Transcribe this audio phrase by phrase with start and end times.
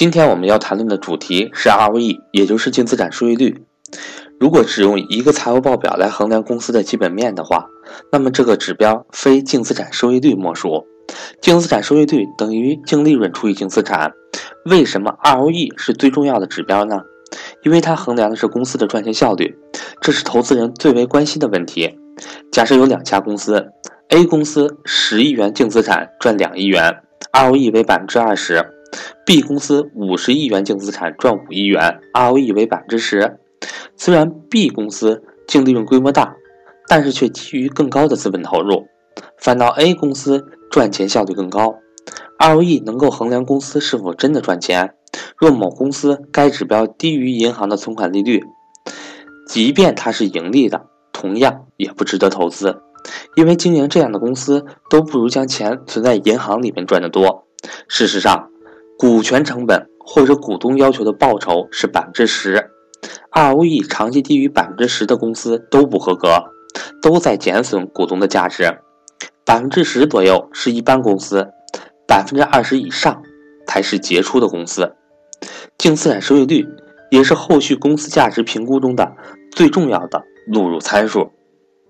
[0.00, 3.66] 今天我们要谈论的主题是 ROE，也就是净资产收益率。
[4.40, 7.66] 如果只用一个财务报表来衡量公司的基本面的话，
[8.10, 10.86] 那么这个指标非净资产收益率莫属。
[11.42, 14.10] 净资产收益率等于净利润除以净资产。
[14.64, 17.02] 为什么 ROE 是最重要的指标呢？
[17.62, 19.54] 因为它衡量的是公司的赚钱效率，
[20.00, 21.94] 这是投资人最为关心的问题。
[22.50, 23.66] 假设有两家公司
[24.08, 26.90] ，A 公司十亿元净资产赚两亿元
[27.34, 28.64] ，ROE 为百分之二十
[29.26, 33.38] ；B 公司五十亿元净资产赚五亿元，ROE 为百分之十。
[33.96, 36.34] 虽然 B 公司净利润规模大，
[36.88, 38.86] 但是却基于更高的资本投入，
[39.38, 41.76] 反倒 A 公司赚钱效率更高。
[42.38, 44.94] ROE 能够衡量公司是否真的赚钱。
[45.36, 48.42] 若某公司该指标低于银行的存款利率，
[49.46, 52.80] 即便它是盈利的，同样也不值得投资，
[53.34, 57.46] 因为经营这样的公司都不如将钱存在银行里面赚得多。
[57.88, 58.49] 事实上，
[59.00, 62.70] 股权成本或者股东要求的报酬是百分之十。
[63.32, 66.44] ROE 长期低于百分之十的公司都不合格，
[67.00, 68.76] 都在减损股东的价值。
[69.46, 71.48] 百分之十左右是一般公司，
[72.06, 73.22] 百分之二十以上
[73.66, 74.94] 才是杰出的公司。
[75.78, 76.68] 净资产收益率
[77.10, 79.14] 也是后续公司价值评估中的
[79.50, 81.32] 最重要的录入参数。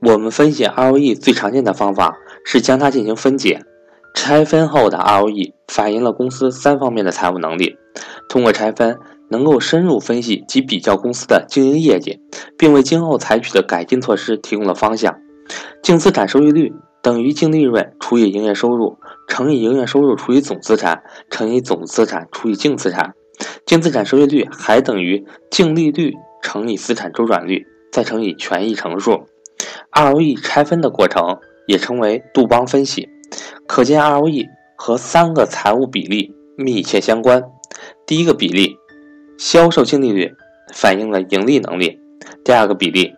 [0.00, 3.62] 我们分析 ROE 最常见的方法是将它进行分解，
[4.26, 7.76] 拆分后的 ROE 反映了公司三方面的财务能力。
[8.28, 8.98] 通过拆分。
[9.28, 12.20] 能够深入分析及比较公司的经营业绩，
[12.56, 15.18] 并为今后采取的改进措施提供了方向。
[15.82, 23.14] 净资产收益率等于净利润除以营业收入乘以营业收入除以总资产乘以总资产除以净资产。
[23.64, 29.26] 净资产收益率还等于净利率乘以资产周转率再乘以权益乘数。
[29.90, 33.08] ROE 拆分的过程也称为杜邦分析。
[33.66, 37.42] 可见 ROE 和三个财务比例密切相关。
[38.06, 38.76] 第一个比例。
[39.38, 40.34] 销售净利率
[40.72, 42.00] 反映了盈利能力。
[42.42, 43.12] 第二个比例，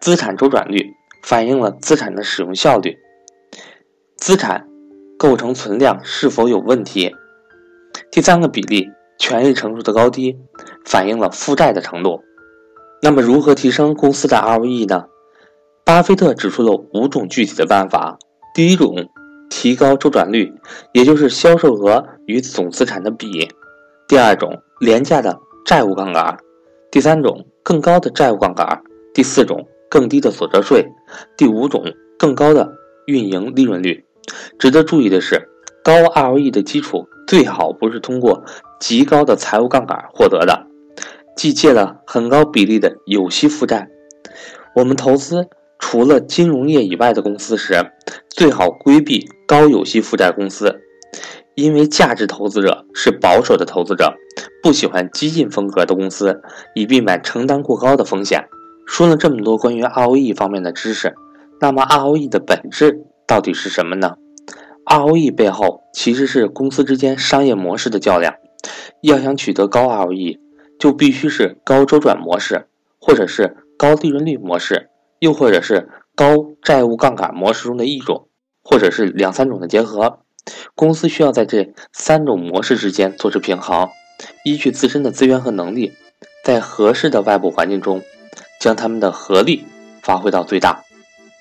[0.00, 2.98] 资产周转率反映了资产的使用效率。
[4.16, 4.66] 资产
[5.16, 7.14] 构成存量是否有问题？
[8.10, 10.36] 第三个比例，权益乘数的高低
[10.84, 12.20] 反映了负债的程度。
[13.00, 15.04] 那么，如何提升公司的 ROE 呢？
[15.84, 18.18] 巴菲特指出了五种具体的办法。
[18.52, 18.96] 第一种，
[19.54, 20.50] 提高周转率，
[20.94, 23.46] 也就是销售额与总资产的比。
[24.08, 25.38] 第二种，廉价的。
[25.64, 26.36] 债务杠杆，
[26.90, 28.82] 第三种更高的债务杠杆，
[29.14, 30.84] 第四种更低的所得税，
[31.36, 31.84] 第五种
[32.18, 32.68] 更高的
[33.06, 34.04] 运营利润率。
[34.58, 35.48] 值得注意的是，
[35.84, 38.42] 高 ROE 的基础最好不是通过
[38.80, 40.66] 极高的财务杠杆获得的，
[41.36, 43.88] 即借了很高比例的有息负债。
[44.74, 45.46] 我们投资
[45.78, 47.74] 除了金融业以外的公司时，
[48.42, 50.80] 最好规避高有息负债公司。
[51.54, 54.14] 因为价值投资者是保守的投资者，
[54.60, 56.42] 不喜欢激进风格的公司，
[56.74, 58.48] 以避免承担过高的风险。
[58.84, 61.14] 说了这么多关于 ROE 方面的知识，
[61.60, 64.16] 那么 ROE 的本质到底是什么呢
[64.86, 68.34] ？ROE 背后其实是公司之间商业模式的较量。
[69.02, 70.40] 要想取得高 ROE，
[70.80, 72.66] 就必须是高周转模式，
[72.98, 74.88] 或者是高利润率模式，
[75.20, 76.26] 又或者是高
[76.60, 78.26] 债务杠杆模式中的一种，
[78.62, 80.20] 或者是两三种的结合。
[80.74, 83.88] 公司需要在这三种模式之间做出平衡，
[84.44, 85.92] 依据自身的资源和能力，
[86.44, 88.02] 在合适的外部环境中，
[88.60, 89.64] 将他们的合力
[90.02, 90.82] 发挥到最大。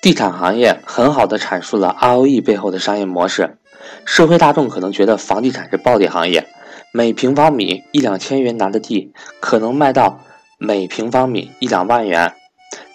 [0.00, 3.58] 地产行业很好的阐述了 ROE 背后的商业模式。
[4.04, 6.46] 社会大众可能觉得房地产是暴利行业，
[6.92, 10.20] 每平方米一两千元拿的地，可能卖到
[10.58, 12.34] 每平方米一两万元，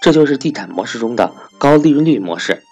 [0.00, 2.62] 这就是地产模式中的高利润率模式。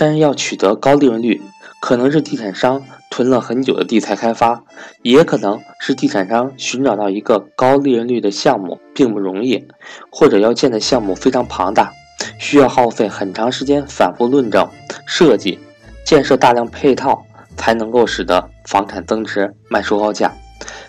[0.00, 1.42] 但是要取得高利润率，
[1.78, 4.64] 可能是地产商囤了很久的地才开发，
[5.02, 9.68] 也可能是地产商寻找到一个高利润率的项目并不容易，
[10.10, 11.92] 或者要建的项目非常庞大，
[12.38, 14.66] 需要耗费很长时间反复论证、
[15.04, 15.58] 设计、
[16.02, 17.26] 建设大量配套，
[17.58, 20.32] 才能够使得房产增值、卖出高价。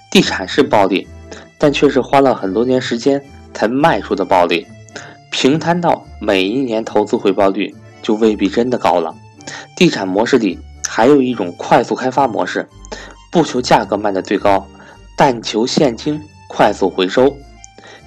[0.09, 1.05] 地产是暴利，
[1.57, 3.21] 但却是花了很多年时间
[3.53, 4.65] 才卖出的暴利。
[5.29, 9.15] 平摊到每一年投资回报率，就未必真的高了。
[9.75, 10.59] 地产模式里。
[10.93, 12.67] 还有一种快速开发模式，
[13.31, 14.67] 不求价格卖得最高，
[15.15, 17.33] 但求现金快速回收，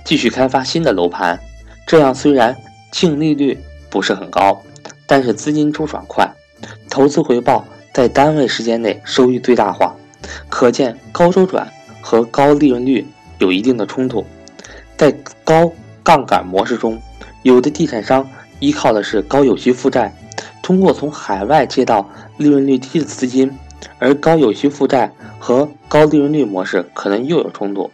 [0.04, 1.40] 继续开发新的楼盘。
[1.86, 2.54] 这样虽然
[2.92, 3.58] 净利率
[3.88, 4.60] 不是很高，
[5.06, 6.30] 但是资金周转快，
[6.90, 7.64] 投资回报
[7.94, 9.96] 在单位时间内收益最大化。
[10.50, 11.66] 可见高周转
[12.02, 13.06] 和高利润率
[13.38, 14.26] 有一定的冲突。
[14.98, 15.10] 在
[15.42, 17.00] 高杠杆模式中，
[17.44, 18.28] 有的地产商
[18.64, 20.16] 依靠的是高有息负债。
[20.62, 22.08] 通过从海外借到
[22.38, 23.52] 利润率低的资金，
[23.98, 27.90] 而高有息负债和高利润率模式可能又有冲突。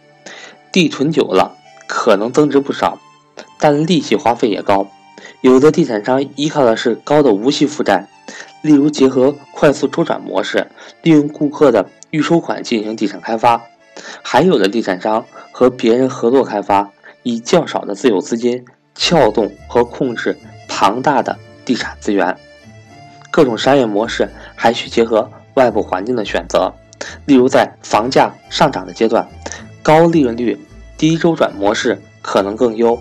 [0.71, 2.97] 地存久了，可能增值不少，
[3.59, 4.87] 但利息花费也高。
[5.41, 8.07] 有的地产商依靠的是高的无息负债，
[8.61, 10.67] 例如结合快速周转模式，
[11.01, 13.59] 利用顾客的预收款进行地产开发；
[14.23, 16.89] 还有的地产商和别人合作开发，
[17.23, 18.63] 以较少的自有资金
[18.95, 20.37] 撬动和控制
[20.81, 22.35] 庞大的地产资源。
[23.29, 26.73] 各种商业模式还需结合外部环境的选择，
[27.25, 29.27] 例如在房价上涨的阶段，
[29.83, 30.59] 高利润率、
[30.97, 32.97] 低周转模式可能更优；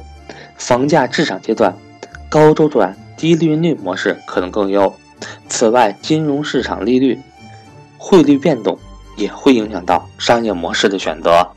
[0.59, 1.75] 房价滞涨阶段，
[2.29, 4.95] 高周转、低利润率模式可能更优。
[5.49, 7.19] 此外，金融市场利率、
[7.97, 8.79] 汇率变动
[9.17, 11.49] 也会影响到商业模式的选择。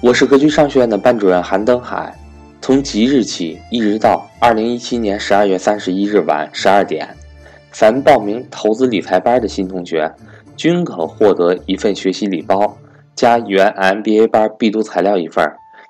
[0.00, 2.18] 我是格局商学院的班主任韩登海，
[2.64, 7.06] 从即日起一直到二零一七年十二月三十一日晚十二点，
[7.70, 10.10] 凡报名投资理财班的新同学，
[10.56, 12.78] 均可获得一份学习礼包，
[13.14, 15.44] 加原 MBA 班必读材料一份，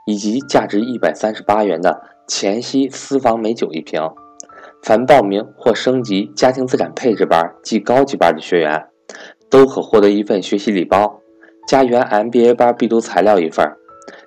[0.04, 2.02] 以及价值一百三十八元的。
[2.26, 4.00] 前夕私房美酒一瓶，
[4.82, 8.84] 凡报名或升级家庭资产配置班及高级班的学员，
[9.48, 11.20] 都可获得一份学习礼包，
[11.68, 13.64] 加原 MBA 班必读材料一份，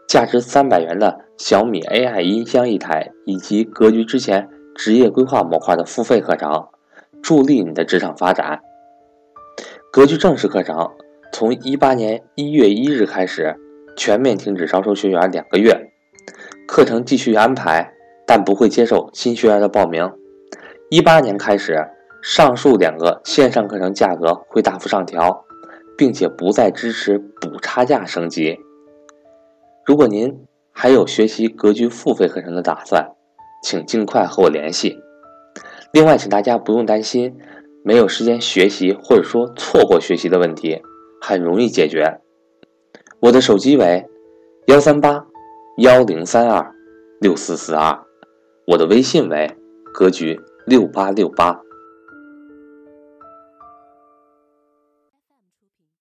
[0.08, 6.70] 价值三百元的小米 AI 音箱一台，以及格局之前职业规划模块的付费课程，
[7.22, 8.62] 助力你的职场发展。
[9.92, 10.92] 格局正式课程
[11.34, 13.54] 从一八年一月一日开始，
[13.98, 15.78] 全面停止招收学员两个月。
[16.66, 17.92] 课程继续安排，
[18.26, 20.10] 但不会接受新学员的报名。
[20.90, 21.86] 一八年开始，
[22.22, 25.44] 上述两个线上课程价格会大幅上调，
[25.98, 28.58] 并且不再支持补差价升级。
[29.88, 33.10] 如果您还有学习格局付费课程的打算，
[33.64, 34.98] 请尽快和我联系。
[35.94, 37.38] 另外，请大家不用担心
[37.86, 40.82] 没有时间学习或者说错过学习的问题，
[41.22, 42.20] 很容易解决。
[43.22, 44.06] 我的手机为
[44.68, 45.26] 幺三八。
[45.78, 46.74] 幺零三二
[47.22, 48.00] 六四四二，
[48.66, 49.56] 我的微信为
[49.94, 51.62] 格局六八六八。